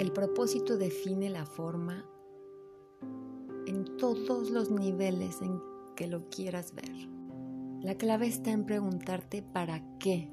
El 0.00 0.12
propósito 0.12 0.78
define 0.78 1.28
la 1.28 1.44
forma 1.44 2.06
en 3.66 3.84
todos 3.98 4.48
los 4.48 4.70
niveles 4.70 5.42
en 5.42 5.60
que 5.94 6.06
lo 6.06 6.30
quieras 6.30 6.74
ver. 6.74 6.90
La 7.82 7.94
clave 7.96 8.26
está 8.26 8.50
en 8.50 8.64
preguntarte 8.64 9.42
para 9.42 9.84
qué, 9.98 10.30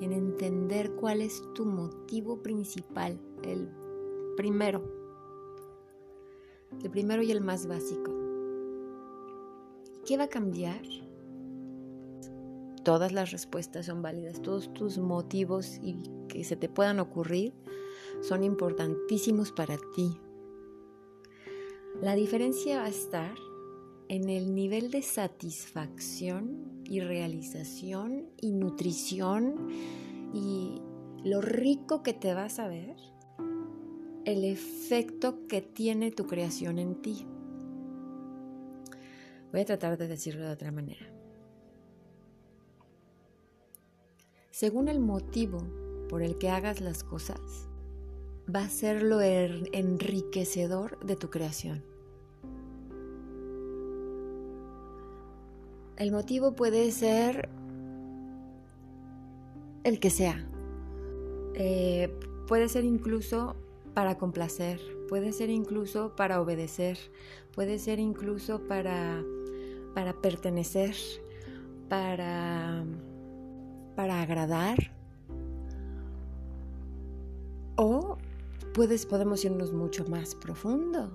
en 0.00 0.12
entender 0.12 0.92
cuál 0.92 1.22
es 1.22 1.42
tu 1.56 1.64
motivo 1.64 2.40
principal, 2.40 3.20
el 3.42 3.68
primero, 4.36 4.80
el 6.84 6.88
primero 6.88 7.24
y 7.24 7.32
el 7.32 7.40
más 7.40 7.66
básico. 7.66 8.12
¿Qué 10.06 10.16
va 10.16 10.24
a 10.24 10.28
cambiar? 10.28 10.82
Todas 12.84 13.10
las 13.10 13.32
respuestas 13.32 13.86
son 13.86 14.02
válidas, 14.02 14.40
todos 14.40 14.72
tus 14.72 14.98
motivos 14.98 15.80
y 15.82 16.00
que 16.28 16.44
se 16.44 16.54
te 16.54 16.68
puedan 16.68 17.00
ocurrir 17.00 17.52
son 18.22 18.44
importantísimos 18.44 19.52
para 19.52 19.76
ti. 19.94 20.18
La 22.02 22.14
diferencia 22.14 22.78
va 22.78 22.84
a 22.84 22.88
estar 22.88 23.34
en 24.08 24.28
el 24.28 24.54
nivel 24.54 24.90
de 24.90 25.02
satisfacción 25.02 26.82
y 26.84 27.00
realización 27.00 28.28
y 28.40 28.52
nutrición 28.52 29.68
y 30.32 30.80
lo 31.24 31.40
rico 31.40 32.02
que 32.02 32.12
te 32.12 32.34
vas 32.34 32.58
a 32.58 32.68
ver, 32.68 32.96
el 34.24 34.44
efecto 34.44 35.46
que 35.48 35.62
tiene 35.62 36.10
tu 36.10 36.26
creación 36.26 36.78
en 36.78 37.00
ti. 37.02 37.26
Voy 39.52 39.60
a 39.60 39.64
tratar 39.64 39.96
de 39.96 40.06
decirlo 40.06 40.44
de 40.44 40.52
otra 40.52 40.70
manera. 40.70 41.12
Según 44.50 44.88
el 44.88 45.00
motivo 45.00 45.58
por 46.08 46.22
el 46.22 46.38
que 46.38 46.50
hagas 46.50 46.80
las 46.80 47.04
cosas, 47.04 47.68
va 48.54 48.64
a 48.64 48.68
ser 48.68 49.02
lo 49.02 49.20
enriquecedor 49.20 50.98
de 51.04 51.16
tu 51.16 51.30
creación. 51.30 51.82
El 55.96 56.12
motivo 56.12 56.54
puede 56.54 56.90
ser 56.90 57.48
el 59.82 59.98
que 59.98 60.10
sea. 60.10 60.46
Eh, 61.54 62.12
puede 62.46 62.68
ser 62.68 62.84
incluso 62.84 63.56
para 63.94 64.18
complacer, 64.18 64.78
puede 65.08 65.32
ser 65.32 65.48
incluso 65.48 66.14
para 66.14 66.40
obedecer, 66.40 66.98
puede 67.52 67.78
ser 67.78 67.98
incluso 67.98 68.60
para, 68.68 69.24
para 69.94 70.12
pertenecer, 70.20 70.94
para, 71.88 72.84
para 73.94 74.20
agradar. 74.20 74.95
Puedes, 78.76 79.06
podemos 79.06 79.42
irnos 79.42 79.72
mucho 79.72 80.04
más 80.04 80.34
profundo 80.34 81.10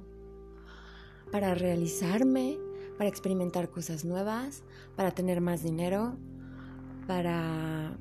para 1.31 1.53
realizarme, 1.53 2.57
para 2.97 3.07
experimentar 3.07 3.69
cosas 3.69 4.03
nuevas, 4.03 4.63
para 4.95 5.11
tener 5.11 5.41
más 5.41 5.61
dinero, 5.61 6.17
para 7.05 7.95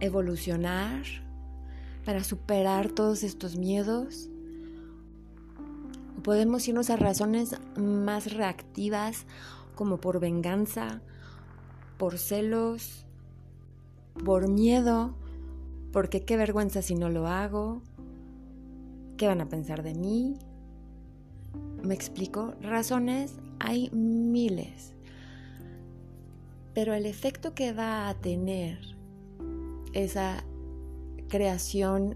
evolucionar, 0.00 1.04
para 2.04 2.22
superar 2.22 2.90
todos 2.90 3.22
estos 3.22 3.56
miedos. 3.56 4.28
podemos 6.22 6.68
irnos 6.68 6.90
a 6.90 6.96
razones 6.96 7.56
más 7.78 8.30
reactivas 8.34 9.24
como 9.74 10.02
por 10.02 10.20
venganza, 10.20 11.00
por 11.96 12.18
celos, 12.18 13.06
por 14.22 14.48
miedo, 14.48 15.14
porque 15.96 16.26
qué 16.26 16.36
vergüenza 16.36 16.82
si 16.82 16.94
no 16.94 17.08
lo 17.08 17.26
hago, 17.26 17.80
qué 19.16 19.28
van 19.28 19.40
a 19.40 19.48
pensar 19.48 19.82
de 19.82 19.94
mí, 19.94 20.36
¿Me 21.82 21.94
explico? 21.94 22.52
Razones 22.60 23.32
hay 23.60 23.88
miles. 23.92 24.92
Pero 26.74 26.92
el 26.92 27.06
efecto 27.06 27.54
que 27.54 27.72
va 27.72 28.10
a 28.10 28.14
tener 28.14 28.78
esa 29.94 30.44
creación 31.28 32.14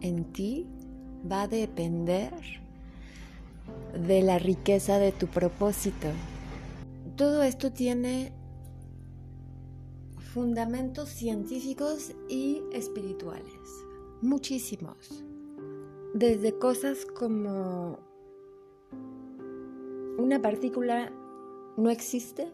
en 0.00 0.22
ti 0.32 0.68
va 1.28 1.42
a 1.42 1.48
depender 1.48 2.32
de 4.06 4.22
la 4.22 4.38
riqueza 4.38 5.00
de 5.00 5.10
tu 5.10 5.26
propósito. 5.26 6.06
Todo 7.16 7.42
esto 7.42 7.72
tiene 7.72 8.32
fundamentos 10.32 11.10
científicos 11.10 12.12
y 12.26 12.62
espirituales, 12.72 13.84
muchísimos. 14.22 15.22
Desde 16.14 16.58
cosas 16.58 17.04
como 17.04 17.98
una 20.16 20.40
partícula 20.40 21.12
no 21.76 21.90
existe, 21.90 22.50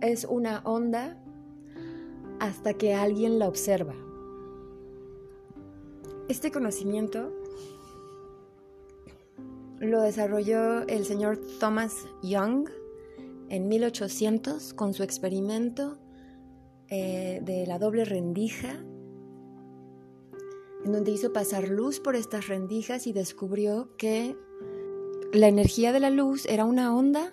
es 0.00 0.24
una 0.24 0.58
onda 0.64 1.22
hasta 2.40 2.74
que 2.74 2.94
alguien 2.94 3.38
la 3.38 3.46
observa. 3.46 3.94
Este 6.28 6.50
conocimiento 6.50 7.32
lo 9.78 10.02
desarrolló 10.02 10.80
el 10.88 11.04
señor 11.04 11.38
Thomas 11.60 11.94
Young 12.22 12.68
en 13.54 13.68
1800 13.68 14.74
con 14.74 14.94
su 14.94 15.04
experimento 15.04 15.96
eh, 16.88 17.40
de 17.44 17.66
la 17.66 17.78
doble 17.78 18.04
rendija, 18.04 18.84
en 20.84 20.92
donde 20.92 21.12
hizo 21.12 21.32
pasar 21.32 21.68
luz 21.68 22.00
por 22.00 22.16
estas 22.16 22.48
rendijas 22.48 23.06
y 23.06 23.12
descubrió 23.12 23.96
que 23.96 24.36
la 25.32 25.46
energía 25.46 25.92
de 25.92 26.00
la 26.00 26.10
luz 26.10 26.46
era 26.46 26.64
una 26.64 26.94
onda, 26.94 27.32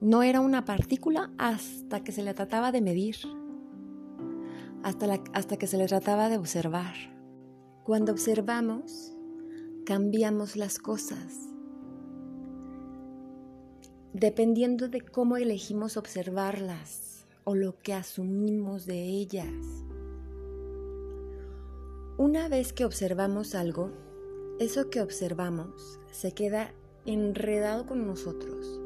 no 0.00 0.22
era 0.22 0.40
una 0.40 0.64
partícula 0.64 1.32
hasta 1.36 2.04
que 2.04 2.12
se 2.12 2.22
le 2.22 2.32
trataba 2.32 2.70
de 2.70 2.80
medir, 2.80 3.16
hasta, 4.84 5.20
hasta 5.32 5.56
que 5.56 5.66
se 5.66 5.78
le 5.78 5.86
trataba 5.86 6.28
de 6.28 6.38
observar. 6.38 6.94
Cuando 7.82 8.12
observamos, 8.12 9.16
cambiamos 9.84 10.54
las 10.54 10.78
cosas. 10.78 11.49
Dependiendo 14.12 14.88
de 14.88 15.02
cómo 15.02 15.36
elegimos 15.36 15.96
observarlas 15.96 17.26
o 17.44 17.54
lo 17.54 17.78
que 17.78 17.94
asumimos 17.94 18.84
de 18.84 19.04
ellas. 19.04 19.54
Una 22.18 22.48
vez 22.48 22.72
que 22.72 22.84
observamos 22.84 23.54
algo, 23.54 23.92
eso 24.58 24.90
que 24.90 25.00
observamos 25.00 26.00
se 26.10 26.32
queda 26.32 26.74
enredado 27.06 27.86
con 27.86 28.04
nosotros. 28.04 28.80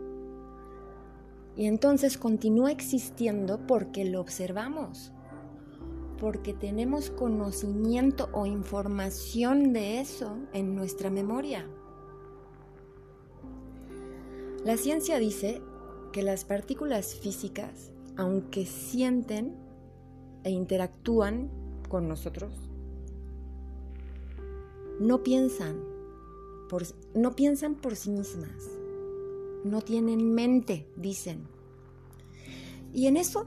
Y 1.56 1.69
entonces 1.69 2.19
continúa 2.19 2.71
existiendo 2.71 3.67
porque 3.67 4.05
lo 4.05 4.21
observamos, 4.21 5.11
porque 6.21 6.53
tenemos 6.53 7.09
conocimiento 7.09 8.29
o 8.35 8.45
información 8.45 9.73
de 9.73 10.01
eso 10.01 10.37
en 10.53 10.75
nuestra 10.75 11.09
memoria. 11.09 11.67
La 14.65 14.77
ciencia 14.77 15.19
dice 15.19 15.61
que 16.13 16.23
las 16.23 16.45
partículas 16.45 17.15
físicas, 17.15 17.93
aunque 18.17 18.67
sienten 18.67 19.55
e 20.43 20.51
interactúan 20.51 21.51
con 21.89 22.09
nosotros, 22.09 22.55
no 25.01 25.23
piensan 25.23 25.95
no 27.15 27.37
piensan 27.37 27.75
por 27.77 27.95
sí 27.95 28.11
mismas, 28.11 28.71
no 29.65 29.81
tienen 29.83 30.35
mente, 30.35 30.89
dicen. 30.97 31.47
Y 32.93 33.07
en 33.07 33.17
eso, 33.17 33.47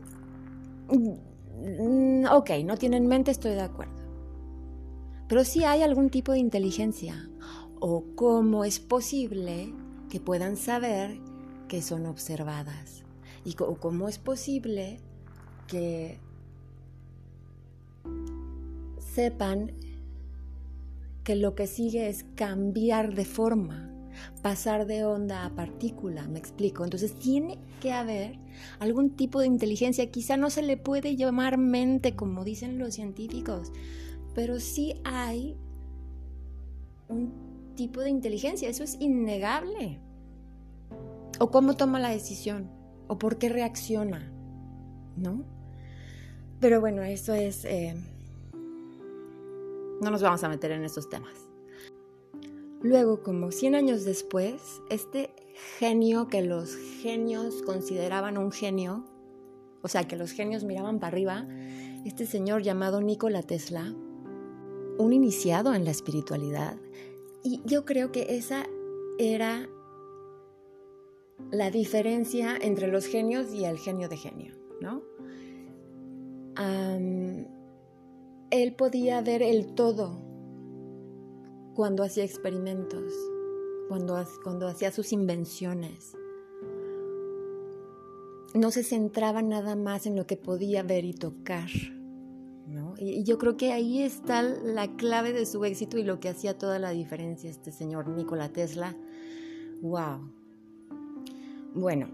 mm, 0.90 2.26
ok, 2.32 2.50
no 2.64 2.78
tienen 2.78 3.08
mente, 3.08 3.32
estoy 3.32 3.52
de 3.52 3.62
acuerdo. 3.62 3.94
Pero 5.28 5.44
sí 5.44 5.64
hay 5.64 5.82
algún 5.82 6.10
tipo 6.10 6.32
de 6.32 6.40
inteligencia. 6.40 7.30
¿O 7.80 8.06
cómo 8.16 8.64
es 8.64 8.80
posible 8.80 9.74
que 10.10 10.20
puedan 10.20 10.58
saber 10.58 11.18
que 11.68 11.82
son 11.82 12.06
observadas? 12.06 13.04
¿Y 13.46 13.54
cómo 13.54 14.10
es 14.10 14.18
posible 14.18 15.00
que 15.68 16.20
sepan 19.18 19.72
que 21.24 21.36
lo 21.36 21.56
que 21.56 21.68
sigue 21.68 22.08
es 22.08 22.24
cambiar 22.36 23.16
de 23.16 23.26
forma, 23.26 23.90
pasar 24.42 24.86
de 24.86 25.04
onda 25.04 25.44
a 25.44 25.56
partícula, 25.56 26.28
me 26.28 26.40
explico. 26.40 26.84
Entonces 26.84 27.18
tiene 27.18 27.58
que 27.82 27.92
haber 27.92 28.38
algún 28.80 29.10
tipo 29.10 29.40
de 29.40 29.48
inteligencia, 29.48 30.12
quizá 30.12 30.38
no 30.38 30.50
se 30.50 30.62
le 30.62 30.78
puede 30.78 31.16
llamar 31.16 31.58
mente 31.58 32.16
como 32.16 32.44
dicen 32.44 32.78
los 32.78 32.94
científicos, 32.94 33.72
pero 34.36 34.60
sí 34.60 35.02
hay 35.04 35.58
un 37.10 37.47
tipo 37.78 38.02
de 38.02 38.10
inteligencia, 38.10 38.68
eso 38.68 38.84
es 38.84 38.98
innegable. 39.00 40.02
O 41.40 41.50
cómo 41.50 41.78
toma 41.78 42.02
la 42.02 42.10
decisión, 42.10 42.70
o 43.08 43.18
por 43.18 43.38
qué 43.38 43.48
reacciona, 43.48 44.30
¿no? 45.16 45.46
Pero 46.60 46.82
bueno, 46.82 47.04
eso 47.04 47.34
es... 47.34 47.64
Eh, 47.64 47.96
no 50.02 50.12
nos 50.12 50.22
vamos 50.22 50.44
a 50.44 50.50
meter 50.50 50.72
en 50.72 50.84
esos 50.84 51.10
temas. 51.10 51.48
Luego, 52.82 53.24
como 53.24 53.52
100 53.52 53.76
años 53.76 54.04
después, 54.04 54.82
este 54.90 55.32
genio 55.80 56.28
que 56.28 56.42
los 56.42 56.76
genios 57.02 57.64
consideraban 57.64 58.38
un 58.38 58.52
genio, 58.52 59.06
o 59.82 59.88
sea, 59.88 60.08
que 60.08 60.16
los 60.16 60.32
genios 60.32 60.64
miraban 60.64 61.00
para 61.00 61.14
arriba, 61.14 61.48
este 62.06 62.26
señor 62.26 62.62
llamado 62.62 63.02
Nikola 63.02 63.42
Tesla, 63.42 63.96
un 65.00 65.14
iniciado 65.14 65.74
en 65.74 65.86
la 65.86 65.92
espiritualidad, 65.92 66.78
y 67.44 67.62
yo 67.66 67.86
creo 67.86 68.12
que 68.12 68.38
esa 68.38 68.66
era 69.18 69.70
la 71.52 71.72
diferencia 71.72 72.58
entre 72.60 72.88
los 72.88 73.06
genios 73.06 73.54
y 73.54 73.66
el 73.66 73.78
genio 73.78 74.10
de 74.10 74.18
genio, 74.18 74.56
¿no? 74.82 75.02
él 78.50 78.74
podía 78.76 79.22
ver 79.22 79.44
el 79.44 79.76
todo 79.76 80.20
cuando 81.76 82.04
hacía 82.04 82.24
experimentos, 82.24 83.14
cuando, 83.88 84.18
cuando 84.44 84.68
hacía 84.68 84.92
sus 84.92 85.14
invenciones. 85.14 86.16
No 88.56 88.72
se 88.72 88.84
centraba 88.84 89.44
nada 89.44 89.76
más 89.76 90.08
en 90.08 90.16
lo 90.16 90.26
que 90.26 90.38
podía 90.38 90.82
ver 90.82 91.06
y 91.06 91.14
tocar. 91.14 91.70
¿No? 92.68 92.96
Y, 92.98 93.24
yo 93.24 93.38
creo 93.38 93.58
que 93.58 93.72
ahí 93.72 94.02
está 94.02 94.42
la 94.42 94.96
clave 94.96 95.34
de 95.34 95.46
su 95.46 95.64
éxito 95.66 95.98
y 95.98 96.04
lo 96.04 96.20
que 96.20 96.30
hacía 96.30 96.58
toda 96.58 96.80
la 96.80 96.92
diferencia 96.92 97.50
este 97.50 97.72
señor 97.72 98.10
Nikola 98.10 98.50
Tesla. 98.50 98.96
¡Wow! 99.82 100.32
Bueno, 101.74 102.10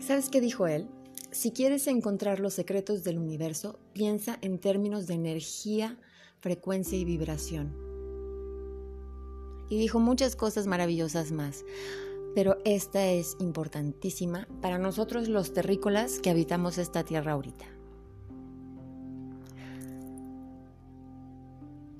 ¿sabes 0.00 0.30
qué 0.30 0.40
dijo 0.40 0.66
él? 0.66 0.88
Si 1.30 1.50
quieres 1.50 1.86
encontrar 1.86 2.40
los 2.40 2.54
secretos 2.54 3.04
del 3.04 3.18
universo, 3.18 3.78
piensa 3.92 4.38
en 4.40 4.58
términos 4.58 5.06
de 5.06 5.14
energía, 5.14 5.98
frecuencia 6.40 6.96
y 6.96 7.04
vibración. 7.04 7.74
Y 9.68 9.78
dijo 9.78 9.98
muchas 9.98 10.36
cosas 10.36 10.66
maravillosas 10.66 11.32
más, 11.32 11.64
pero 12.34 12.58
esta 12.64 13.06
es 13.08 13.36
importantísima 13.40 14.46
para 14.62 14.78
nosotros 14.78 15.28
los 15.28 15.52
terrícolas 15.52 16.20
que 16.20 16.30
habitamos 16.30 16.78
esta 16.78 17.02
tierra 17.02 17.32
ahorita. 17.32 17.75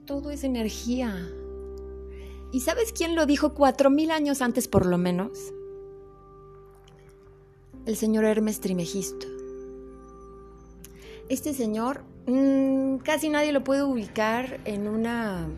Todo 0.07 0.31
es 0.31 0.45
energía. 0.45 1.29
¿Y 2.53 2.61
sabes 2.61 2.93
quién 2.93 3.15
lo 3.15 3.27
dijo 3.27 3.55
cuatro 3.55 3.91
mil 3.91 4.11
años 4.11 4.41
antes 4.41 4.69
por 4.69 4.87
lo 4.87 4.99
menos? 4.99 5.53
el 7.87 7.97
señor 7.97 8.25
Hermes 8.25 8.61
Trimegisto. 8.61 9.27
Este 11.29 11.55
señor 11.55 12.03
mm, 12.27 12.97
casi 12.99 13.29
nadie 13.29 13.53
lo 13.53 13.65
puede 13.65 13.85
ubicar 13.85 14.61
en 14.65 14.89
una 14.89 15.49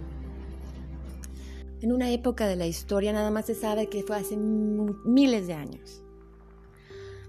en 1.80 1.92
una 1.92 2.10
época 2.10 2.46
de 2.46 2.56
la 2.56 2.66
historia, 2.66 3.12
nada 3.12 3.30
más 3.30 3.46
se 3.46 3.54
sabe 3.54 3.88
que 3.88 4.02
fue 4.02 4.16
hace 4.16 4.36
miles 4.36 5.46
de 5.46 5.54
años. 5.54 6.02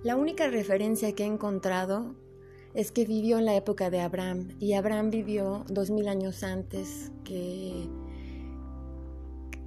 La 0.03 0.15
única 0.15 0.47
referencia 0.47 1.13
que 1.13 1.23
he 1.23 1.27
encontrado 1.27 2.15
es 2.73 2.91
que 2.91 3.05
vivió 3.05 3.39
en 3.39 3.45
la 3.45 3.55
época 3.55 3.89
de 3.89 4.01
Abraham 4.01 4.49
y 4.59 4.73
Abraham 4.73 5.09
vivió 5.09 5.65
dos 5.67 5.89
mil 5.89 6.07
años 6.07 6.43
antes 6.43 7.11
que 7.23 7.87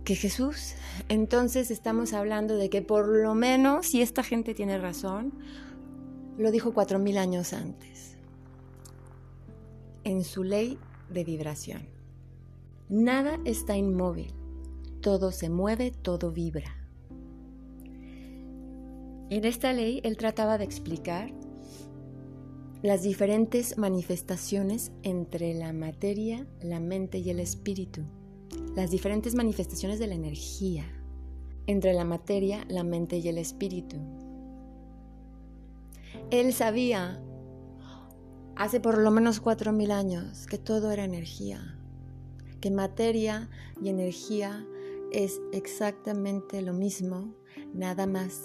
que 0.04 0.16
Jesús. 0.16 0.75
Entonces 1.08 1.70
estamos 1.70 2.12
hablando 2.12 2.56
de 2.56 2.70
que 2.70 2.82
por 2.82 3.08
lo 3.08 3.34
menos, 3.34 3.87
si 3.87 4.02
esta 4.02 4.22
gente 4.22 4.54
tiene 4.54 4.78
razón, 4.78 5.32
lo 6.38 6.50
dijo 6.50 6.72
cuatro 6.72 6.99
mil 6.99 7.19
años 7.19 7.52
antes, 7.52 8.16
en 10.04 10.25
su 10.25 10.44
ley 10.44 10.78
de 11.10 11.25
vibración. 11.25 11.82
Nada 12.88 13.38
está 13.44 13.76
inmóvil, 13.76 14.32
todo 15.00 15.31
se 15.31 15.49
mueve, 15.49 15.93
todo 15.93 16.32
vibra. 16.32 16.76
En 19.31 19.44
esta 19.44 19.72
ley 19.72 20.00
él 20.04 20.16
trataba 20.16 20.58
de 20.58 20.64
explicar 20.64 21.32
las 22.82 23.02
diferentes 23.02 23.79
manifestaciones 23.79 24.93
entre 25.02 25.55
la 25.55 25.73
materia, 25.73 26.46
la 26.61 26.81
mente 26.81 27.19
y 27.19 27.31
el 27.31 27.40
espíritu 27.40 28.02
las 28.75 28.90
diferentes 28.90 29.34
manifestaciones 29.34 29.99
de 29.99 30.06
la 30.06 30.14
energía 30.14 30.84
entre 31.67 31.93
la 31.93 32.05
materia, 32.05 32.64
la 32.69 32.84
mente 32.84 33.19
y 33.19 33.29
el 33.29 33.38
espíritu. 33.38 33.96
Él 36.31 36.52
sabía 36.52 37.23
hace 38.56 38.81
por 38.81 38.99
lo 38.99 39.11
menos 39.11 39.40
cuatro 39.40 39.73
mil 39.73 39.90
años 39.90 40.46
que 40.46 40.58
todo 40.58 40.90
era 40.90 41.05
energía, 41.05 41.78
que 42.61 42.70
materia 42.70 43.49
y 43.81 43.88
energía 43.88 44.67
es 45.12 45.40
exactamente 45.52 46.62
lo 46.62 46.73
mismo, 46.73 47.35
nada 47.75 48.06
más 48.06 48.40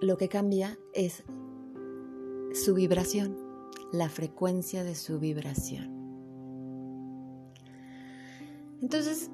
lo 0.00 0.16
que 0.16 0.28
cambia 0.28 0.78
es 0.94 1.24
su 2.54 2.74
vibración, 2.74 3.36
la 3.92 4.08
frecuencia 4.08 4.84
de 4.84 4.94
su 4.94 5.18
vibración. 5.18 6.02
Entonces, 8.80 9.30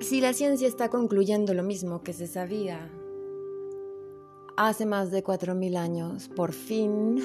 si 0.00 0.20
la 0.20 0.32
ciencia 0.32 0.68
está 0.68 0.88
concluyendo 0.88 1.54
lo 1.54 1.62
mismo 1.62 2.02
que 2.02 2.12
se 2.12 2.26
sabía 2.26 2.90
hace 4.56 4.86
más 4.86 5.10
de 5.10 5.24
4.000 5.24 5.76
años, 5.76 6.28
por 6.28 6.52
fin, 6.52 7.22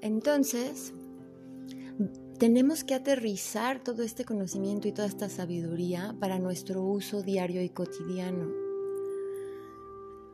entonces 0.00 0.94
tenemos 2.38 2.84
que 2.84 2.94
aterrizar 2.94 3.84
todo 3.84 4.02
este 4.02 4.24
conocimiento 4.24 4.88
y 4.88 4.92
toda 4.92 5.08
esta 5.08 5.28
sabiduría 5.28 6.16
para 6.18 6.38
nuestro 6.38 6.82
uso 6.82 7.22
diario 7.22 7.62
y 7.62 7.68
cotidiano. 7.68 8.48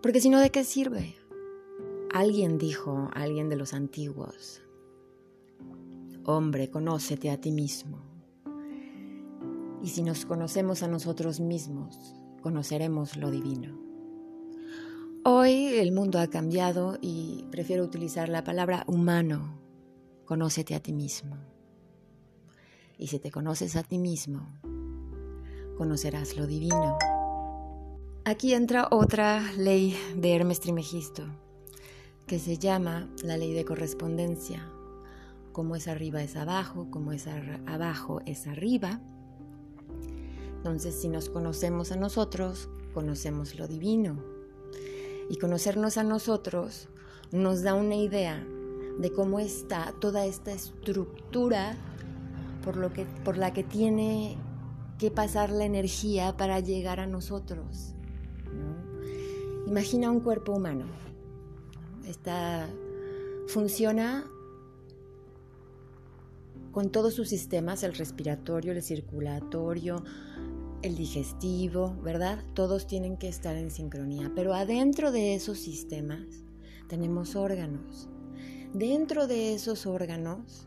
Porque 0.01 0.21
si 0.21 0.31
no, 0.31 0.39
¿de 0.39 0.51
qué 0.51 0.63
sirve? 0.63 1.17
Alguien 2.17 2.57
dijo, 2.57 3.11
alguien 3.13 3.51
de 3.51 3.57
los 3.57 3.75
antiguos, 3.75 4.63
hombre, 6.25 6.71
conócete 6.71 7.31
a 7.31 7.39
ti 7.39 7.51
mismo. 7.53 7.99
Y 9.83 9.91
si 9.91 10.03
nos 10.03 10.25
conocemos 10.25 10.83
a 10.83 10.89
nosotros 10.89 11.41
mismos, 11.41 12.15
conoceremos 12.41 13.19
lo 13.19 13.31
divino. 13.31 13.79
Hoy 15.27 15.67
el 15.75 15.93
mundo 15.93 16.19
ha 16.19 16.29
cambiado 16.29 16.97
y 17.03 17.45
prefiero 17.51 17.85
utilizar 17.85 18.31
la 18.31 18.43
palabra 18.45 18.85
humano. 18.87 19.61
Conócete 20.25 20.75
a 20.75 20.81
ti 20.81 20.95
mismo. 20.95 21.37
Y 22.97 23.09
si 23.09 23.19
te 23.19 23.31
conoces 23.31 23.77
a 23.77 23.83
ti 23.83 23.99
mismo, 23.99 24.59
conocerás 25.77 26.35
lo 26.35 26.47
divino. 26.47 26.97
Aquí 28.25 28.55
entra 28.55 28.89
otra 28.91 29.53
ley 29.59 29.95
de 30.17 30.35
Hermes 30.35 30.61
Trimegisto, 30.61 31.27
que 32.27 32.39
se 32.41 32.59
llama 32.59 33.09
la 33.23 33.37
ley 33.37 33.53
de 33.53 33.65
correspondencia. 33.65 34.69
Como 35.53 35.77
es 35.77 35.87
arriba 35.89 36.23
es 36.23 36.37
abajo, 36.37 36.89
como 36.91 37.13
es 37.13 37.27
abajo 37.67 38.21
es 38.27 38.47
arriba. 38.47 39.01
Entonces, 40.57 40.95
si 40.95 41.09
nos 41.09 41.31
conocemos 41.31 41.93
a 41.93 41.97
nosotros, 41.97 42.69
conocemos 42.93 43.57
lo 43.59 43.69
divino. 43.69 44.23
Y 45.31 45.37
conocernos 45.39 45.99
a 45.99 46.03
nosotros 46.03 46.89
nos 47.31 47.63
da 47.63 47.75
una 47.75 47.95
idea 47.95 48.45
de 48.99 49.13
cómo 49.13 49.39
está 49.39 49.95
toda 50.01 50.27
esta 50.27 50.53
estructura 50.53 51.77
por, 52.65 52.77
lo 52.77 52.93
que, 52.93 53.05
por 53.25 53.37
la 53.37 53.53
que 53.53 53.63
tiene 53.63 54.37
que 54.99 55.11
pasar 55.11 55.51
la 55.51 55.65
energía 55.65 56.37
para 56.37 56.59
llegar 56.59 56.99
a 56.99 57.07
nosotros. 57.07 57.95
Imagina 59.67 60.11
un 60.11 60.21
cuerpo 60.21 60.53
humano. 60.53 60.87
Esta 62.07 62.69
funciona 63.49 64.31
con 66.73 66.91
todos 66.91 67.15
sus 67.15 67.29
sistemas, 67.29 67.83
el 67.83 67.95
respiratorio, 67.95 68.73
el 68.73 68.83
circulatorio, 68.83 70.05
el 70.83 70.95
digestivo, 70.95 71.97
¿verdad? 72.03 72.45
Todos 72.55 72.87
tienen 72.87 73.17
que 73.17 73.29
estar 73.29 73.57
en 73.57 73.71
sincronía, 73.71 74.31
pero 74.35 74.55
adentro 74.55 75.11
de 75.11 75.35
esos 75.35 75.59
sistemas 75.59 76.27
tenemos 76.89 77.35
órganos. 77.35 78.09
Dentro 78.73 79.27
de 79.27 79.55
esos 79.55 79.87
órganos 79.87 80.67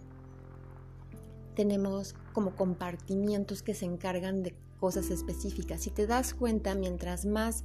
tenemos 1.55 2.15
como 2.33 2.55
compartimientos 2.55 3.61
que 3.61 3.75
se 3.75 3.85
encargan 3.85 4.43
de 4.43 4.55
cosas 4.79 5.09
específicas. 5.11 5.81
Si 5.81 5.91
te 5.91 6.07
das 6.07 6.33
cuenta, 6.33 6.73
mientras 6.73 7.25
más 7.25 7.63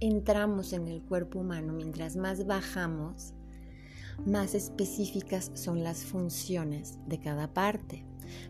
entramos 0.00 0.72
en 0.72 0.88
el 0.88 1.02
cuerpo 1.02 1.40
humano, 1.40 1.72
mientras 1.72 2.16
más 2.16 2.46
bajamos, 2.46 3.34
más 4.24 4.54
específicas 4.54 5.50
son 5.54 5.82
las 5.82 6.04
funciones 6.04 6.98
de 7.06 7.18
cada 7.18 7.52
parte. 7.52 8.04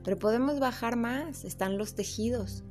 Pero 0.05 0.19
podemos 0.19 0.59
bajar 0.59 0.97
más, 0.97 1.45
están 1.45 1.79
los 1.79 1.95
tejidos, 1.95 2.65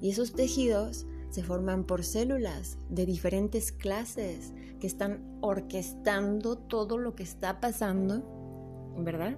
y 0.00 0.10
esos 0.10 0.32
tejidos 0.32 1.06
se 1.30 1.42
forman 1.42 1.84
por 1.84 2.04
células 2.04 2.78
de 2.88 3.04
diferentes 3.04 3.72
clases 3.72 4.52
que 4.80 4.86
están 4.86 5.38
orquestando 5.40 6.56
todo 6.56 6.98
lo 6.98 7.14
que 7.14 7.24
está 7.24 7.60
pasando, 7.60 8.22
¿verdad? 8.98 9.36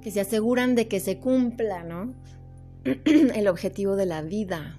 que 0.00 0.10
se 0.10 0.20
aseguran 0.20 0.74
de 0.74 0.88
que 0.88 1.00
se 1.00 1.18
cumpla, 1.18 1.82
¿no? 1.84 2.14
el 2.84 3.48
objetivo 3.48 3.96
de 3.96 4.06
la 4.06 4.22
vida. 4.22 4.78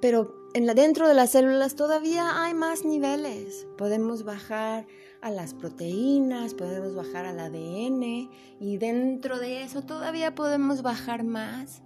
Pero 0.00 0.34
en 0.52 0.66
la, 0.66 0.74
dentro 0.74 1.06
de 1.06 1.14
las 1.14 1.30
células 1.30 1.74
todavía 1.76 2.42
hay 2.42 2.54
más 2.54 2.84
niveles. 2.84 3.66
Podemos 3.78 4.24
bajar 4.24 4.86
a 5.20 5.30
las 5.30 5.54
proteínas, 5.54 6.54
podemos 6.54 6.94
bajar 6.94 7.26
al 7.26 7.38
ADN 7.38 8.30
y 8.58 8.78
dentro 8.78 9.38
de 9.38 9.62
eso 9.62 9.82
todavía 9.82 10.34
podemos 10.34 10.82
bajar 10.82 11.24
más 11.24 11.82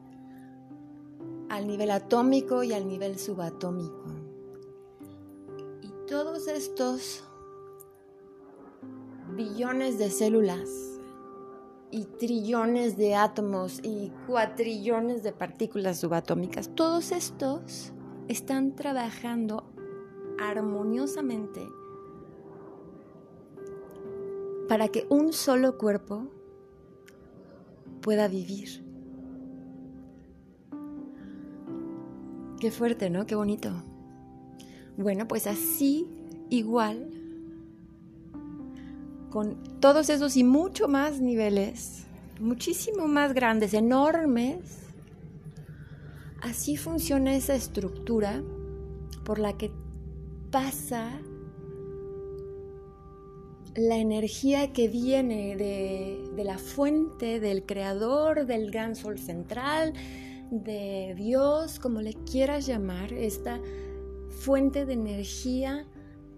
al 1.48 1.66
nivel 1.66 1.90
atómico 1.90 2.62
y 2.62 2.72
al 2.72 2.88
nivel 2.88 3.18
subatómico. 3.18 4.06
Y 5.82 5.90
todos 6.08 6.48
estos 6.48 7.24
billones 9.36 9.98
de 9.98 10.10
células 10.10 10.70
y 11.90 12.04
trillones 12.04 12.96
de 12.96 13.14
átomos 13.14 13.80
y 13.82 14.10
cuatrillones 14.26 15.22
de 15.22 15.32
partículas 15.32 16.00
subatómicas, 16.00 16.70
todos 16.74 17.12
estos 17.12 17.92
están 18.28 18.74
trabajando 18.74 19.64
armoniosamente 20.38 21.68
para 24.68 24.88
que 24.88 25.06
un 25.10 25.32
solo 25.32 25.76
cuerpo 25.78 26.28
pueda 28.00 28.28
vivir. 28.28 28.84
Qué 32.60 32.70
fuerte, 32.70 33.10
¿no? 33.10 33.26
Qué 33.26 33.34
bonito. 33.34 33.70
Bueno, 34.96 35.28
pues 35.28 35.46
así 35.46 36.06
igual, 36.50 37.10
con 39.30 39.56
todos 39.80 40.08
esos 40.08 40.36
y 40.36 40.44
mucho 40.44 40.86
más 40.86 41.20
niveles, 41.20 42.04
muchísimo 42.40 43.08
más 43.08 43.34
grandes, 43.34 43.74
enormes, 43.74 44.83
así 46.44 46.76
funciona 46.76 47.34
esa 47.34 47.54
estructura 47.54 48.42
por 49.24 49.38
la 49.38 49.56
que 49.56 49.72
pasa 50.50 51.10
la 53.74 53.96
energía 53.96 54.72
que 54.72 54.86
viene 54.88 55.56
de, 55.56 56.44
la 56.44 56.58
fuente, 56.58 57.40
del 57.40 57.64
creador, 57.64 58.46
del 58.46 58.70
gran 58.70 58.94
sol 58.94 59.18
central, 59.18 59.94
de 60.50 61.14
Dios, 61.16 61.80
como 61.80 62.02
le 62.02 62.12
quieras 62.12 62.66
llamar, 62.66 63.12
esta 63.12 63.58
fuente 64.28 64.84
de 64.84 64.92
energía 64.92 65.86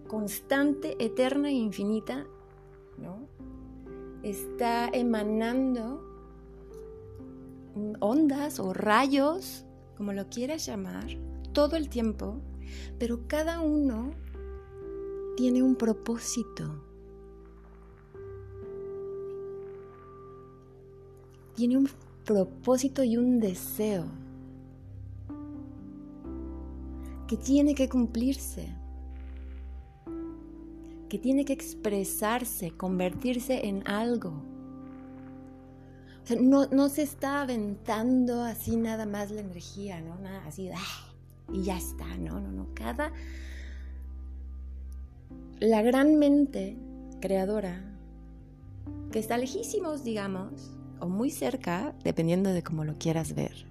constante, 0.06 0.96
eterna 0.98 1.48
e 1.48 1.54
infinita, 1.54 2.26
¿no? 2.96 3.28
Está 4.22 4.88
emanando 4.88 6.00
ondas 8.00 8.60
o 8.60 8.72
rayos, 8.72 9.65
como 9.96 10.12
lo 10.12 10.28
quieras 10.28 10.66
llamar, 10.66 11.06
todo 11.52 11.76
el 11.76 11.88
tiempo, 11.88 12.40
pero 12.98 13.26
cada 13.26 13.60
uno 13.60 14.12
tiene 15.36 15.62
un 15.62 15.76
propósito. 15.76 16.82
Tiene 21.54 21.78
un 21.78 21.88
propósito 22.24 23.02
y 23.02 23.16
un 23.16 23.40
deseo 23.40 24.04
que 27.26 27.36
tiene 27.36 27.74
que 27.74 27.88
cumplirse, 27.88 28.68
que 31.08 31.18
tiene 31.18 31.44
que 31.44 31.52
expresarse, 31.52 32.70
convertirse 32.72 33.66
en 33.66 33.86
algo. 33.88 34.55
No, 36.34 36.88
se 36.88 37.02
está 37.02 37.42
aventando 37.42 38.42
así 38.42 38.76
nada 38.76 39.06
más 39.06 39.30
la 39.30 39.40
energía, 39.40 40.00
¿no? 40.00 40.18
Nada 40.18 40.42
así, 40.46 40.68
¡ah! 40.74 41.12
y 41.52 41.62
ya 41.62 41.76
está, 41.76 42.16
no, 42.16 42.40
no, 42.40 42.50
no. 42.50 42.68
Cada. 42.74 43.12
La 45.60 45.82
gran 45.82 46.18
mente 46.18 46.76
creadora, 47.20 47.96
que 49.12 49.18
está 49.18 49.38
lejísimos, 49.38 50.04
digamos, 50.04 50.72
o 51.00 51.08
muy 51.08 51.30
cerca, 51.30 51.94
dependiendo 52.02 52.52
de 52.52 52.62
cómo 52.62 52.84
lo 52.84 52.98
quieras 52.98 53.34
ver, 53.34 53.66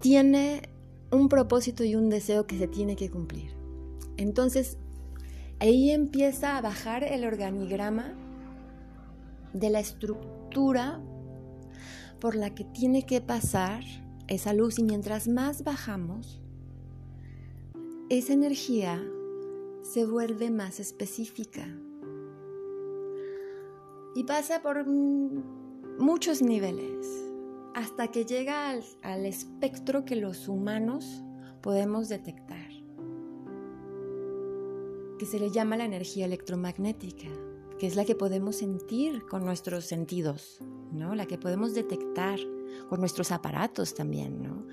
tiene 0.00 0.68
un 1.10 1.28
propósito 1.28 1.84
y 1.84 1.94
un 1.94 2.10
deseo 2.10 2.46
que 2.46 2.58
se 2.58 2.68
tiene 2.68 2.96
que 2.96 3.10
cumplir. 3.10 3.52
Entonces, 4.16 4.76
ahí 5.58 5.90
empieza 5.90 6.56
a 6.56 6.60
bajar 6.60 7.02
el 7.02 7.24
organigrama 7.24 8.12
de 9.52 9.70
la 9.70 9.80
estructura 9.80 11.00
por 12.24 12.36
la 12.36 12.54
que 12.54 12.64
tiene 12.64 13.04
que 13.04 13.20
pasar 13.20 13.84
esa 14.28 14.54
luz 14.54 14.78
y 14.78 14.82
mientras 14.82 15.28
más 15.28 15.62
bajamos, 15.62 16.40
esa 18.08 18.32
energía 18.32 19.06
se 19.82 20.06
vuelve 20.06 20.50
más 20.50 20.80
específica. 20.80 21.68
Y 24.14 24.24
pasa 24.24 24.62
por 24.62 24.86
muchos 24.86 26.40
niveles, 26.40 27.06
hasta 27.74 28.08
que 28.08 28.24
llega 28.24 28.70
al, 28.70 29.26
espectro 29.26 30.06
que 30.06 30.16
los 30.16 30.48
humanos 30.48 31.22
podemos 31.60 32.08
detectar, 32.08 32.70
que 35.18 35.26
se 35.26 35.38
le 35.38 35.50
llama 35.50 35.76
la 35.76 35.84
energía 35.84 36.24
electromagnética, 36.24 37.28
que 37.78 37.86
es 37.86 37.96
la 37.96 38.06
que 38.06 38.14
podemos 38.14 38.56
sentir 38.56 39.26
con 39.26 39.44
nuestros 39.44 39.84
sentidos, 39.84 40.62
¿no? 40.94 41.14
La 41.14 41.26
que 41.26 41.38
podemos 41.38 41.74
detectar 41.74 42.38
con 42.88 43.00
nuestros 43.00 43.32
aparatos 43.32 43.94
también. 43.94 44.66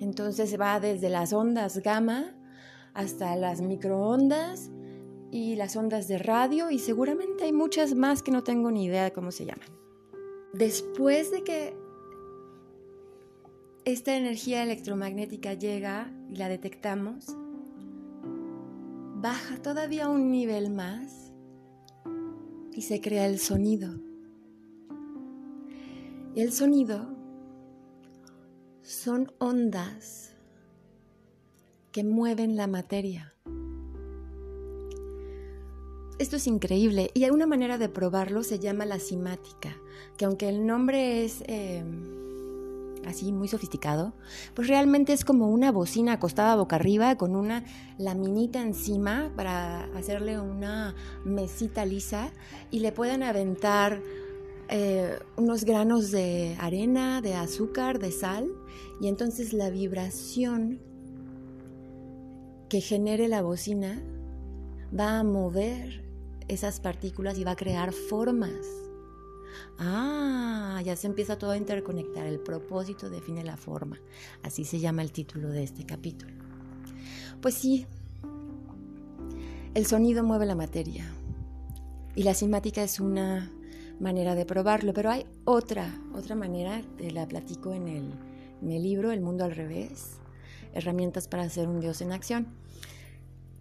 Entonces 0.00 0.58
va 0.60 0.80
desde 0.80 1.08
las 1.08 1.32
ondas 1.32 1.78
gamma 1.78 2.34
hasta 2.94 3.36
las 3.36 3.60
microondas 3.60 4.70
y 5.30 5.56
las 5.56 5.76
ondas 5.76 6.08
de 6.08 6.18
radio 6.18 6.70
y 6.70 6.78
seguramente 6.78 7.44
hay 7.44 7.52
muchas 7.52 7.94
más 7.94 8.22
que 8.22 8.30
no 8.30 8.42
tengo 8.42 8.70
ni 8.70 8.84
idea 8.84 9.04
de 9.04 9.12
cómo 9.12 9.30
se 9.30 9.46
llaman 9.46 9.82
después 10.52 11.30
de 11.30 11.42
que 11.42 11.74
esta 13.84 14.16
energía 14.16 14.62
electromagnética 14.62 15.54
llega 15.54 16.12
y 16.30 16.36
la 16.36 16.48
detectamos, 16.48 17.26
baja 19.16 19.60
todavía 19.60 20.08
un 20.08 20.30
nivel 20.30 20.70
más 20.70 21.32
y 22.72 22.82
se 22.82 23.00
crea 23.00 23.26
el 23.26 23.38
sonido. 23.38 24.11
El 26.34 26.50
sonido 26.50 27.08
son 28.80 29.30
ondas 29.38 30.34
que 31.92 32.04
mueven 32.04 32.56
la 32.56 32.66
materia. 32.66 33.34
Esto 36.18 36.36
es 36.36 36.46
increíble 36.46 37.10
y 37.12 37.28
una 37.28 37.46
manera 37.46 37.76
de 37.76 37.90
probarlo 37.90 38.44
se 38.44 38.58
llama 38.58 38.86
la 38.86 38.98
simática 38.98 39.76
que 40.16 40.24
aunque 40.24 40.48
el 40.48 40.64
nombre 40.64 41.22
es 41.22 41.44
em, 41.48 42.22
así 43.04 43.30
muy 43.30 43.48
sofisticado, 43.48 44.14
pues 44.54 44.68
realmente 44.68 45.12
es 45.12 45.26
como 45.26 45.50
una 45.50 45.70
bocina 45.70 46.14
acostada 46.14 46.56
boca 46.56 46.76
arriba 46.76 47.16
con 47.16 47.36
una 47.36 47.62
laminita 47.98 48.62
encima 48.62 49.30
para 49.36 49.84
hacerle 49.96 50.40
una 50.40 50.94
mesita 51.26 51.84
lisa 51.84 52.30
y 52.70 52.80
le 52.80 52.90
pueden 52.90 53.22
aventar 53.22 54.00
eh, 54.72 55.18
unos 55.36 55.64
granos 55.64 56.10
de 56.10 56.56
arena, 56.58 57.20
de 57.20 57.34
azúcar, 57.34 57.98
de 57.98 58.10
sal 58.10 58.48
y 59.00 59.08
entonces 59.08 59.52
la 59.52 59.70
vibración 59.70 60.80
que 62.68 62.80
genere 62.80 63.28
la 63.28 63.42
bocina 63.42 64.02
va 64.98 65.18
a 65.18 65.24
mover 65.24 66.04
esas 66.48 66.80
partículas 66.80 67.38
y 67.38 67.44
va 67.44 67.52
a 67.52 67.56
crear 67.56 67.92
formas 67.92 68.82
Ah, 69.78 70.80
ya 70.84 70.96
se 70.96 71.06
empieza 71.06 71.38
todo 71.38 71.52
a 71.52 71.56
interconectar. 71.56 72.26
El 72.26 72.40
propósito 72.40 73.10
define 73.10 73.44
la 73.44 73.56
forma. 73.56 74.00
Así 74.42 74.64
se 74.64 74.80
llama 74.80 75.02
el 75.02 75.12
título 75.12 75.48
de 75.48 75.62
este 75.62 75.84
capítulo. 75.84 76.32
Pues 77.40 77.54
sí, 77.54 77.86
el 79.74 79.86
sonido 79.86 80.22
mueve 80.22 80.46
la 80.46 80.54
materia. 80.54 81.12
Y 82.14 82.24
la 82.24 82.34
simática 82.34 82.82
es 82.82 83.00
una 83.00 83.50
manera 84.00 84.34
de 84.34 84.46
probarlo, 84.46 84.92
pero 84.92 85.10
hay 85.10 85.26
otra, 85.44 86.00
otra 86.14 86.34
manera, 86.34 86.82
te 86.96 87.10
la 87.10 87.26
platico 87.26 87.72
en 87.72 87.88
el, 87.88 88.12
en 88.62 88.82
libro 88.82 89.12
El 89.12 89.20
mundo 89.20 89.44
al 89.44 89.54
revés, 89.54 90.18
herramientas 90.74 91.28
para 91.28 91.48
ser 91.48 91.68
un 91.68 91.80
dios 91.80 92.00
en 92.00 92.12
acción. 92.12 92.46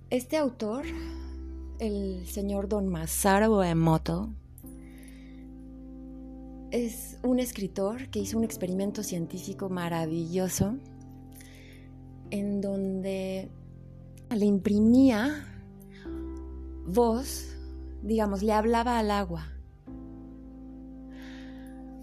Este 0.10 0.38
autor, 0.38 0.86
el 1.80 2.26
señor 2.28 2.68
Don 2.68 2.88
Masaru 2.88 3.62
Emoto, 3.62 4.30
es 6.72 7.18
un 7.24 7.40
escritor 7.40 8.10
que 8.10 8.20
hizo 8.20 8.38
un 8.38 8.44
experimento 8.44 9.04
científico 9.04 9.70
maravilloso 9.70 10.76
en 12.30 12.62
donde 12.62 13.50
le 14.30 14.46
imprimía 14.46 15.48
voz, 16.86 17.56
digamos, 18.02 18.42
le 18.42 18.54
hablaba 18.54 19.00
al 19.00 19.12
agua. 19.12 19.48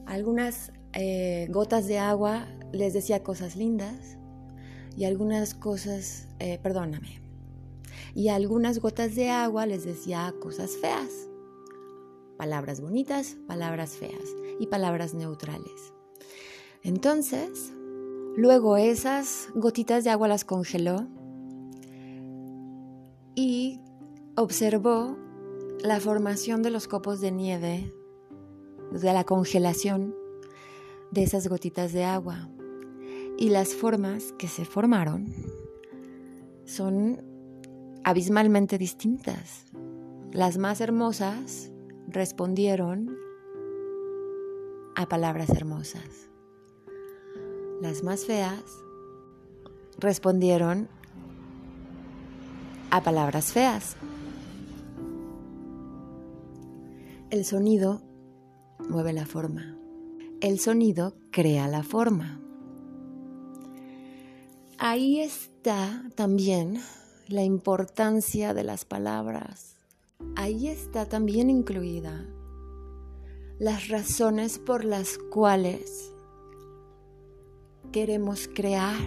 Algunas 0.09 0.73
eh, 0.95 1.49
gotas 1.51 1.87
de 1.87 1.99
agua 1.99 2.47
les 2.73 2.95
decía 2.95 3.23
cosas 3.23 3.57
lindas 3.57 4.17
y 4.97 5.05
algunas 5.05 5.55
cosas, 5.55 6.29
eh, 6.39 6.59
perdóname, 6.63 7.21
y 8.15 8.29
algunas 8.29 8.79
gotas 8.79 9.15
de 9.15 9.29
agua 9.29 9.67
les 9.67 9.85
decía 9.85 10.35
cosas 10.41 10.79
feas. 10.79 11.29
Palabras 12.39 12.81
bonitas, 12.81 13.37
palabras 13.47 13.97
feas 13.97 14.35
y 14.59 14.69
palabras 14.69 15.13
neutrales. 15.13 15.93
Entonces, 16.83 17.71
luego 18.35 18.79
esas 18.79 19.51
gotitas 19.55 20.05
de 20.05 20.11
agua 20.11 20.27
las 20.27 20.47
congeló 20.47 21.07
y 23.35 23.83
observó 24.37 25.19
la 25.81 26.01
formación 26.01 26.63
de 26.63 26.71
los 26.71 26.89
copos 26.89 27.21
de 27.21 27.31
nieve, 27.31 27.93
de 28.93 29.13
la 29.13 29.25
congelación 29.25 30.15
de 31.11 31.23
esas 31.23 31.49
gotitas 31.49 31.93
de 31.93 32.05
agua. 32.05 32.49
Y 33.37 33.51
las 33.51 33.75
formas 33.75 34.33
que 34.39 34.49
se 34.49 34.65
formaron 34.65 35.33
son 36.65 37.23
abismalmente 38.05 38.79
distintas. 38.79 39.67
Las 40.33 40.59
más 40.59 40.81
hermosas 40.81 41.71
respondieron 42.09 43.17
a 44.97 45.07
palabras 45.07 45.51
hermosas. 45.51 46.29
Las 47.81 48.03
más 48.03 48.25
feas 48.25 48.65
respondieron 49.99 50.89
a 52.91 53.03
palabras 53.03 53.53
feas. 53.53 53.97
El 57.31 57.45
sonido 57.45 58.03
mueve 58.89 59.13
la 59.13 59.27
forma. 59.27 59.77
El 60.41 60.59
sonido 60.59 61.15
crea 61.31 61.69
la 61.69 61.83
forma. 61.83 62.41
Ahí 64.79 65.21
está 65.21 66.05
también 66.15 66.81
la 67.27 67.43
importancia 67.43 68.55
de 68.55 68.65
las 68.65 68.85
palabras. 68.85 69.77
Ahí 70.37 70.69
está 70.69 71.07
también 71.07 71.51
incluida 71.51 72.27
las 73.59 73.89
razones 73.89 74.59
por 74.59 74.85
las 74.85 75.19
cuales 75.19 76.13
queremos 77.91 78.49
crear. 78.55 79.03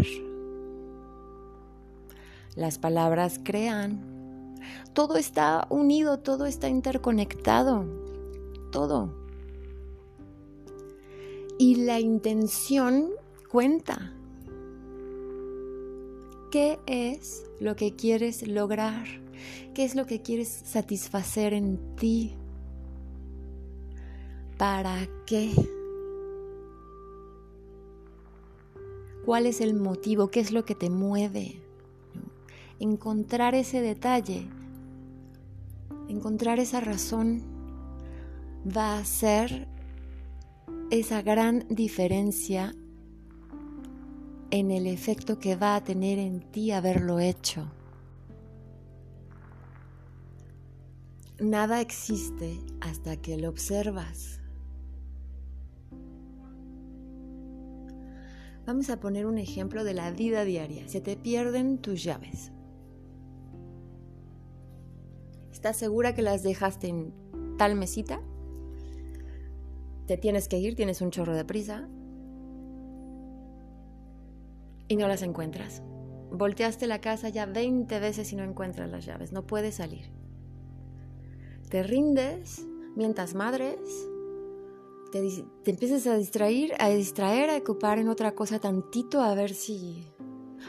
Las 2.56 2.78
palabras 2.78 3.40
crean. 3.44 4.58
Todo 4.94 5.16
está 5.16 5.68
unido, 5.70 6.20
todo 6.20 6.46
está 6.46 6.68
interconectado, 6.68 7.86
todo. 8.72 9.21
Y 11.62 11.76
la 11.76 12.00
intención 12.00 13.12
cuenta. 13.48 14.12
¿Qué 16.52 16.80
es 16.88 17.46
lo 17.60 17.76
que 17.76 17.96
quieres 17.96 18.48
lograr? 18.48 19.06
¿Qué 19.76 19.84
es 19.84 19.94
lo 19.94 20.08
que 20.08 20.24
quieres 20.24 20.48
satisfacer 20.48 21.54
en 21.54 21.78
ti? 21.98 22.34
¿Para 24.58 25.08
qué? 25.28 25.52
¿Cuál 29.24 29.46
es 29.46 29.62
el 29.62 29.76
motivo? 29.76 30.32
¿Qué 30.32 30.40
es 30.40 30.52
lo 30.52 30.66
que 30.66 30.74
te 30.74 30.90
mueve? 30.90 31.62
Encontrar 32.80 33.54
ese 33.54 33.82
detalle, 33.82 34.48
encontrar 36.10 36.58
esa 36.58 36.80
razón 36.80 37.44
va 38.66 38.98
a 38.98 39.06
ser 39.06 39.68
esa 40.92 41.22
gran 41.22 41.66
diferencia 41.70 42.76
en 44.50 44.72
el 44.72 44.88
efecto 44.88 45.40
que 45.40 45.56
va 45.56 45.78
a 45.78 45.84
tener 45.86 46.20
en 46.20 46.42
ti 46.42 46.72
haberlo 46.72 47.20
hecho. 47.20 47.72
Nada 51.40 51.80
existe 51.80 52.60
hasta 52.82 53.16
que 53.16 53.38
lo 53.38 53.48
observas. 53.48 54.42
Vamos 58.66 58.90
a 58.90 59.00
poner 59.00 59.26
un 59.26 59.38
ejemplo 59.38 59.86
de 59.86 59.94
la 59.94 60.12
vida 60.12 60.44
diaria. 60.44 60.90
Se 60.90 61.00
te 61.00 61.16
pierden 61.16 61.78
tus 61.78 62.04
llaves. 62.04 62.52
¿Estás 65.54 65.78
segura 65.78 66.14
que 66.14 66.22
las 66.22 66.44
dejaste 66.44 66.90
en 66.90 67.14
tal 67.58 67.76
mesita? 67.76 68.22
Te 70.08 70.18
tienes 70.18 70.48
que 70.48 70.58
ir, 70.58 70.76
tienes 70.76 71.02
un 71.02 71.12
chorro 71.12 71.36
de 71.36 71.46
prisa, 71.46 71.88
y 74.92 74.98
no 74.98 75.08
las 75.08 75.22
encuentras. 75.22 75.82
Volteaste 76.34 76.86
la 76.86 77.00
casa 77.00 77.30
ya 77.30 77.46
20 77.46 77.98
veces 78.02 78.34
y 78.34 78.36
no 78.36 78.44
encuentras 78.44 78.92
las 78.92 79.06
llaves, 79.06 79.32
no 79.32 79.48
puedes 79.48 79.76
salir. 79.76 80.12
Te 81.70 81.82
rindes, 81.82 82.68
mientras 82.98 83.34
madres, 83.34 83.80
te, 85.14 85.22
te 85.64 85.72
empiezas 85.72 86.08
a 86.08 86.18
distraer, 86.18 86.74
a 86.78 86.90
distraer, 86.90 87.50
a 87.50 87.58
ocupar 87.58 88.00
en 88.00 88.10
otra 88.10 88.36
cosa 88.36 88.60
tantito 88.60 89.22
a 89.22 89.34
ver 89.34 89.54
si... 89.54 90.06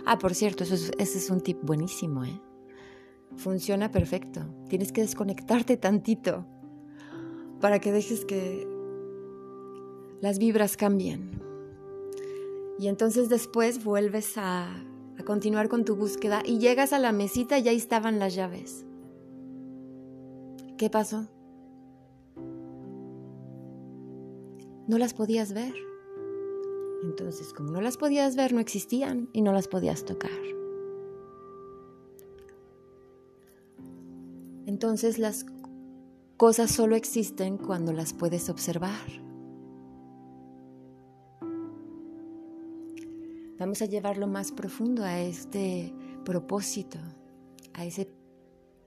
Ah, 0.06 0.18
por 0.20 0.36
cierto, 0.36 0.62
eso 0.62 0.74
ese 0.74 1.18
es 1.18 1.28
un 1.28 1.40
tip 1.40 1.58
buenísimo, 1.60 2.24
¿eh? 2.24 2.40
Funciona 3.34 3.90
perfecto. 3.90 4.46
Tienes 4.68 4.92
que 4.92 5.00
desconectarte 5.00 5.76
tantito 5.76 6.46
para 7.60 7.80
que 7.80 7.90
dejes 7.90 8.24
que 8.24 8.71
las 10.22 10.38
vibras 10.38 10.78
cambien. 10.78 11.42
Y 12.78 12.86
entonces 12.86 13.28
después 13.28 13.84
vuelves 13.84 14.38
a, 14.38 14.72
a 15.18 15.24
continuar 15.24 15.68
con 15.68 15.84
tu 15.84 15.96
búsqueda 15.96 16.42
y 16.46 16.58
llegas 16.58 16.94
a 16.94 16.98
la 16.98 17.12
mesita 17.12 17.58
y 17.58 17.68
ahí 17.68 17.76
estaban 17.76 18.18
las 18.18 18.34
llaves. 18.34 18.86
¿Qué 20.78 20.88
pasó? 20.88 21.28
No 24.88 24.96
las 24.96 25.12
podías 25.12 25.52
ver. 25.52 25.74
Entonces, 27.02 27.52
como 27.52 27.72
no 27.72 27.80
las 27.80 27.96
podías 27.96 28.36
ver, 28.36 28.52
no 28.52 28.60
existían 28.60 29.28
y 29.32 29.42
no 29.42 29.52
las 29.52 29.66
podías 29.68 30.04
tocar. 30.04 30.30
Entonces 34.66 35.18
las 35.18 35.44
cosas 36.36 36.70
solo 36.70 36.94
existen 36.94 37.58
cuando 37.58 37.92
las 37.92 38.12
puedes 38.12 38.48
observar. 38.48 39.21
Vamos 43.62 43.80
a 43.80 43.86
llevarlo 43.86 44.26
más 44.26 44.50
profundo 44.50 45.04
a 45.04 45.20
este 45.20 45.94
propósito, 46.24 46.98
a 47.74 47.84
ese 47.84 48.10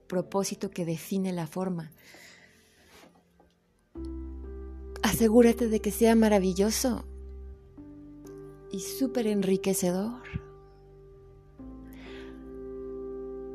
propósito 0.06 0.70
que 0.70 0.84
define 0.84 1.32
la 1.32 1.48
forma. 1.48 1.94
Asegúrate 5.02 5.70
de 5.70 5.80
que 5.80 5.92
sea 5.92 6.14
maravilloso 6.18 7.06
y 8.70 8.82
súper 8.82 9.28
enriquecedor 9.28 10.22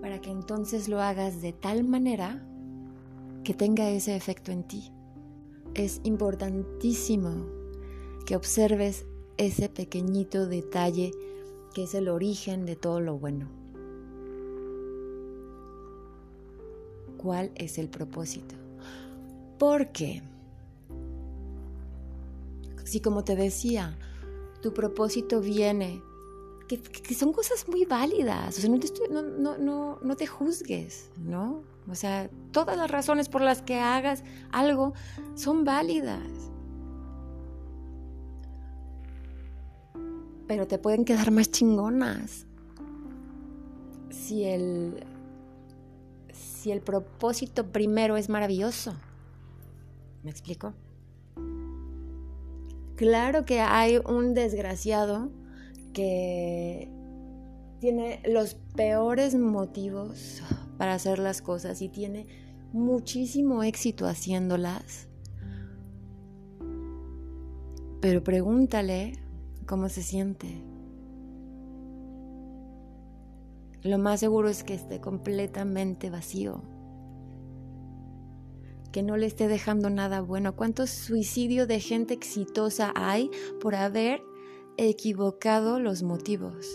para 0.00 0.22
que 0.22 0.30
entonces 0.30 0.88
lo 0.88 1.02
hagas 1.02 1.42
de 1.42 1.52
tal 1.52 1.84
manera 1.84 2.42
que 3.44 3.52
tenga 3.52 3.90
ese 3.90 4.16
efecto 4.16 4.52
en 4.52 4.66
ti. 4.66 4.90
Es 5.74 6.00
importantísimo 6.02 7.44
que 8.24 8.36
observes 8.36 9.04
ese 9.40 9.70
pequeñito 9.70 10.46
detalle 10.46 11.12
que 11.72 11.84
es 11.84 11.94
el 11.94 12.08
origen 12.08 12.66
de 12.66 12.76
todo 12.76 13.00
lo 13.00 13.16
bueno. 13.16 13.48
¿Cuál 17.16 17.50
es 17.54 17.78
el 17.78 17.88
propósito? 17.88 18.54
Porque, 19.58 20.22
si 22.84 23.00
como 23.00 23.24
te 23.24 23.34
decía, 23.34 23.96
tu 24.60 24.74
propósito 24.74 25.40
viene, 25.40 26.02
que, 26.68 27.14
son 27.14 27.32
cosas 27.32 27.66
muy 27.66 27.86
válidas, 27.86 28.58
o 28.58 28.60
sea, 28.60 28.68
no 28.68 28.78
te, 28.78 28.88
no, 29.10 29.56
no, 29.56 29.98
no 30.02 30.16
te 30.16 30.26
juzgues, 30.26 31.10
¿no? 31.16 31.62
O 31.88 31.94
sea, 31.94 32.28
todas 32.52 32.76
las 32.76 32.90
razones 32.90 33.30
por 33.30 33.40
las 33.40 33.62
que 33.62 33.78
hagas 33.78 34.22
algo 34.52 34.92
son 35.34 35.64
válidas. 35.64 36.50
Pero 40.50 40.66
te 40.66 40.78
pueden 40.78 41.04
quedar 41.04 41.30
más 41.30 41.48
chingonas. 41.52 42.44
Si 44.10 44.42
el, 44.42 45.06
si 46.32 46.72
el 46.72 46.80
propósito 46.80 47.70
primero 47.70 48.16
es 48.16 48.28
maravilloso. 48.28 48.94
¿Me 50.24 50.30
explico? 50.32 50.74
Claro 52.96 53.44
que 53.44 53.60
hay 53.60 53.98
un 53.98 54.34
desgraciado 54.34 55.30
que 55.92 56.90
tiene 57.78 58.20
los 58.26 58.54
peores 58.74 59.36
motivos 59.36 60.42
para 60.78 60.94
hacer 60.94 61.20
las 61.20 61.42
cosas 61.42 61.80
y 61.80 61.88
tiene 61.88 62.26
muchísimo 62.72 63.62
éxito 63.62 64.04
haciéndolas 64.08 65.06
Pero 68.00 68.24
pregúntale 68.24 69.29
cómo 69.66 69.88
se 69.88 70.02
siente. 70.02 70.62
Lo 73.82 73.98
más 73.98 74.20
seguro 74.20 74.48
es 74.48 74.62
que 74.62 74.74
esté 74.74 75.00
completamente 75.00 76.10
vacío. 76.10 76.62
Que 78.92 79.02
no 79.02 79.16
le 79.16 79.26
esté 79.26 79.48
dejando 79.48 79.88
nada 79.88 80.20
bueno. 80.20 80.54
¿Cuántos 80.54 80.90
suicidios 80.90 81.66
de 81.66 81.80
gente 81.80 82.12
exitosa 82.12 82.92
hay 82.94 83.30
por 83.60 83.74
haber 83.74 84.20
equivocado 84.76 85.80
los 85.80 86.02
motivos? 86.02 86.66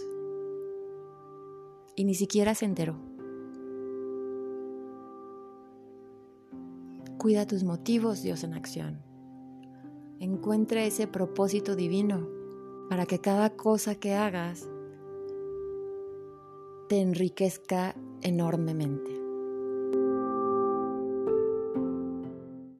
Y 1.95 2.05
ni 2.05 2.15
siquiera 2.15 2.55
se 2.55 2.65
enteró. 2.65 2.95
Cuida 7.19 7.45
tus 7.45 7.63
motivos, 7.63 8.23
Dios 8.23 8.43
en 8.43 8.53
acción. 8.53 9.01
Encuentra 10.19 10.83
ese 10.83 11.07
propósito 11.07 11.75
divino 11.75 12.34
para 12.89 13.05
que 13.05 13.19
cada 13.19 13.55
cosa 13.55 13.95
que 13.95 14.13
hagas 14.13 14.67
te 16.87 17.01
enriquezca 17.01 17.95
enormemente. 18.21 19.14